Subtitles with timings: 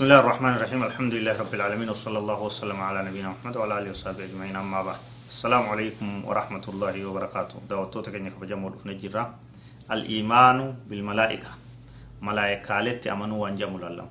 [0.00, 3.74] بسم الله الرحمن الرحيم الحمد لله رب العالمين وصلى الله وسلم على نبينا محمد وعلى
[3.84, 9.24] اله وصحبه اجمعين اما بعد السلام عليكم ورحمه الله وبركاته دعوتو تكني كبجم ودفن جرا
[9.92, 10.58] الايمان
[10.88, 11.52] بالملائكه
[12.24, 14.06] ملائكه لت امنوا وانجم لله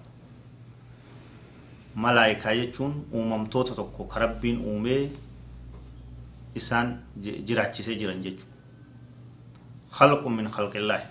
[2.05, 4.05] ملائكه يجون uumamtoota tokko.
[4.05, 5.09] Ka rabbiin uumee
[6.53, 8.45] isaan jiraachisee jiran jechuudha
[9.97, 11.01] خلق من خلق الله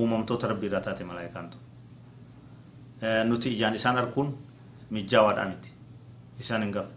[0.00, 1.61] uumamtoota rabbii irraa taate malaayikaan tokko
[3.28, 4.28] nuti ijaan isaan arguun
[4.90, 5.70] mijaawaadhaa miti
[6.40, 6.90] isaan hin gabu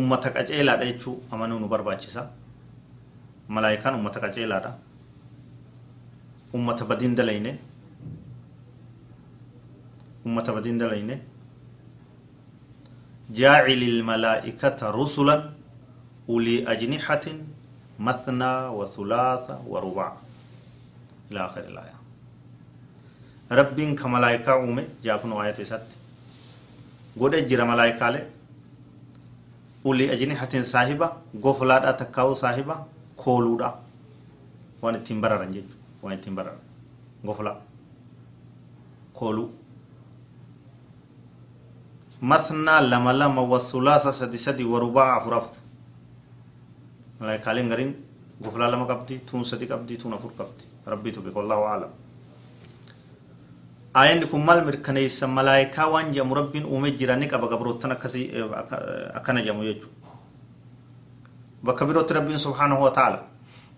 [0.00, 2.26] ummata qaceelaadha jechuu amanuu nu barbaachisa
[3.48, 4.70] malaayikaan ummata qaceelaadha
[6.60, 7.58] ummata badiin dalayne
[10.26, 11.16] ummata badiin dalayne
[13.40, 15.36] جاعل الملائكة رسلا
[16.28, 17.26] أولي أجنحة
[18.00, 20.12] مثنى وثلاث ورباع
[21.30, 21.97] إلى آخر الآية
[23.50, 25.94] rabbiin ka malaayikaa uume jaakun waayata isatti
[27.18, 28.24] godhe jira malaayikaalee
[29.84, 32.86] uli ajnihatin saahiba goflaadha takkaa'u saahiba
[33.16, 33.70] kooluudha
[34.82, 36.60] waan ittiin bararan jechu waan ittiin bararan
[37.26, 37.56] goflaa
[39.18, 39.48] kooluu
[42.20, 45.54] mathnaa lama lama wasulaasa sadi sadi warubaa afur afur
[47.20, 47.92] malaayikaaleen gariin
[48.42, 51.90] goflaa lama qabdi tuun sadi qabdi tuun afur qabdi rabbiitu beeka wallahu aalam
[53.93, 58.25] ayanni kun maal mirkaneessa malaayikaa waan jedhamu rabbiin uume jira ni qaba gabroottan akkasii
[59.19, 60.09] akkana jedhamu jechuudha
[61.63, 63.19] bakka birootti rabbiin subhaanahu wa ta'ala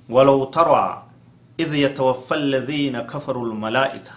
[0.10, 1.04] ولو ترى
[1.60, 4.14] إذ يتوفى الذين كفروا الملائكة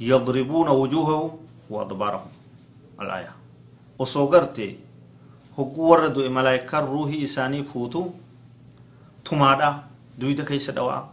[0.00, 1.30] يضربون وجوههم
[1.70, 2.30] وأدبارهم
[3.00, 3.32] الآية
[3.98, 4.58] وصوغرت
[5.58, 8.10] هو ورد ملائكة روحي إساني فوتو
[9.24, 9.70] تمادا
[10.18, 11.08] دويدا كيس دواء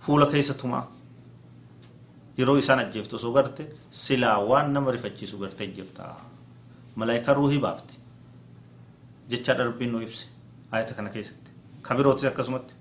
[0.00, 0.88] فولا كيس تما
[2.37, 6.15] yeroo isaan ajjeeftu osoo garte silaa waan nama rifachiisu gartee jirta
[6.95, 7.95] malaayikaa ruuhii baafti
[9.29, 10.25] jecha darbiin nu ibse
[10.71, 12.73] ayata kana keessatti kabirootis akkasumatti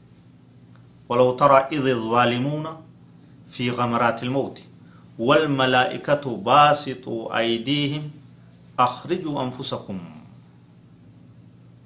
[1.09, 2.67] ولو ترى إذ الظالمون
[3.55, 4.59] في غمرات الموت
[5.19, 8.11] والملائكة باسطوا أيديهم
[8.79, 9.99] أخرجوا أنفسكم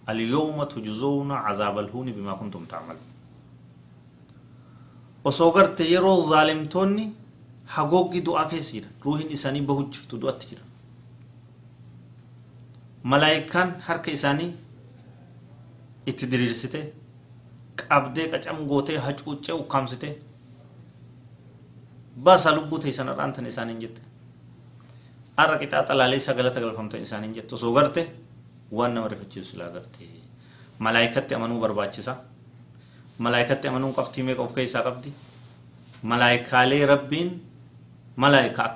[0.08, 3.08] اليوم تجزون عذاب الهون بما كنتم تعملون
[5.24, 7.12] وصوغرت يرو ظالمتوني
[7.76, 10.64] hagooggi du'aa keessa jira ruuhin isaanii bahu jirtu du'atti jira
[13.12, 14.50] malaayikaan harka isaanii
[16.12, 16.80] itti diriirsite
[17.80, 20.08] qabdee qacam gootee hacuuccee ukkaamsite
[22.24, 24.02] basa lubbuu teessan har'aantan isaaniin jette
[25.38, 28.02] har'a qixaa xalaalee sagalata galfamtan isaaniin jette osoo garte
[28.78, 30.08] waan nama rifachiisu silaa garte
[30.78, 32.16] malaayikatti amanuu barbaachisa
[33.18, 35.12] malaayikatti amanuun qabxii meeqa of keessaa qabdi
[36.02, 37.30] malaayikaalee rabbiin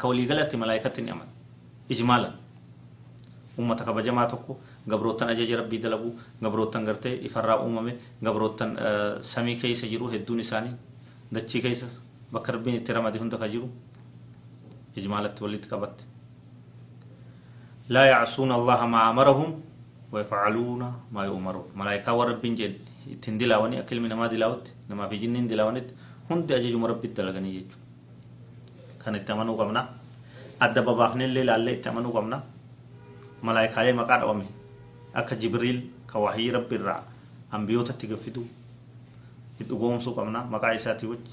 [0.09, 1.31] waliigalatti malaayikatti ni amana
[1.89, 2.33] ijmaalan
[3.59, 6.11] ummata kabajamaa tokko gabroottan ajaja rabbii dalagu
[6.43, 8.77] gabroottan gartee ifarraa uumame gabroottan
[9.21, 10.75] samii keessa jiru hedduun isaanii
[11.35, 11.87] dachii keessa
[12.33, 13.69] bakka rabbiin itti ramade hunda ka jiru
[14.97, 16.05] ijmaalatti walitti qabatte
[17.89, 19.53] laa yacsuuna allaha maa amarahum
[20.15, 20.83] ويفعلون
[21.15, 22.73] ما يؤمرون ملائكة وربين جن
[23.13, 25.93] ittiin dilaawanii akka ilmi namaa dilaawutti namaa fi jinniin dilaawanitti
[26.29, 27.84] hundi ajajuma rabbitti dalaganii jechuudha.
[29.05, 29.83] Kan itti amanuu qabna.
[30.61, 32.43] Adda babaafnee illee ilaallee itti amanuu qabna.
[33.43, 34.47] Malaayikaalee maqaa dhawame
[35.15, 37.03] akka Jibriil ka wahii rabbi irraa
[37.53, 38.43] hambiyootatti gaffitu
[39.53, 41.33] itti dhugoomsuu qabna maqaa isaatii wajji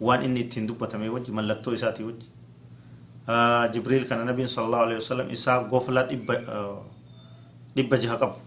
[0.00, 2.26] waan inni ittiin dubbatame wajji mallattoo isaatii wajji.
[3.72, 6.34] Jibriil kana nabiin sallallahu alaihi wasallam isaa gofla dhibba
[7.76, 8.38] dhibba jaha qabu.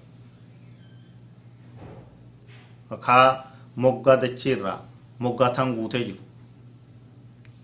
[3.06, 3.44] kaa
[3.76, 4.80] moggaa dacheerraa
[5.20, 6.20] moggaa tan guutee jiru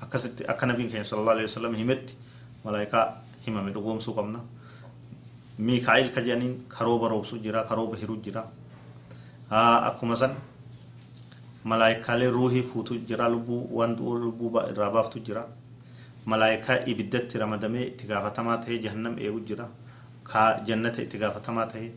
[0.03, 2.15] akkasitti akka nabiin keenya sallallahu alaihi wasallam himetti
[2.65, 3.05] malaayikaa
[3.45, 4.39] himame dhugoomsuu qabna
[5.59, 8.43] miikaa'il ka jedhaniin karooba roobsu jira karooba hiruu jira
[9.89, 10.35] akkuma san
[11.63, 15.45] malaayikaalee ruuhii fuutu jira lubbuu waan lubbuu irraa baaftu jira
[16.25, 19.67] malaayikaa ibiddatti ramadamee itti gaafatamaa ta'ee jahannam eegu jira
[20.23, 21.91] ka jannata itti gaafatamaa ta'ee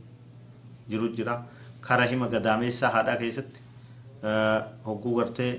[0.90, 1.42] jiru jira
[1.80, 3.60] kara hima gadaameessaa haadhaa keessatti
[4.86, 5.52] hogguu gartee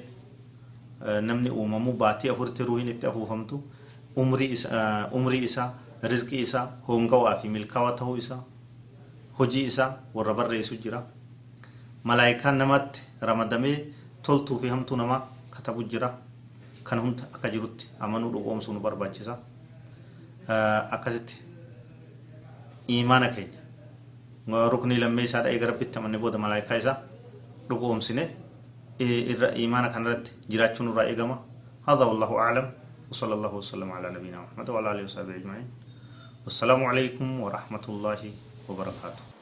[1.22, 3.62] namni uumamuu baatii afuritti ruuhin itti afuufamtu
[4.18, 5.70] umrii isaa
[6.04, 8.44] rizqii isaa hongawaa fi milkaawaa ta'uu isaa
[9.40, 11.04] hojii isaa warra barreessu jira
[12.04, 13.76] malaayikaan namatti ramadamee
[14.28, 15.22] toltuu fi hamtuu namaa
[15.56, 16.10] katabu jira
[16.84, 19.38] kan hunda akka jirutti amanuu dhugoomsuu nu barbaachisa
[20.48, 21.36] akkasitti
[22.88, 23.60] imaana keenya
[24.74, 26.98] ruknii lammee isaa dha'ee garabbitti amanne booda malaayikaa isaa
[27.70, 28.28] dhugoomsine
[29.00, 29.92] irra imaana
[32.40, 32.72] أعلم.
[33.12, 35.70] وصلى الله وسلم على نبينا محمد وعلى آله وصحبه أجمعين.
[36.44, 38.22] والسلام عليكم ورحمة الله
[38.70, 39.35] وبركاته.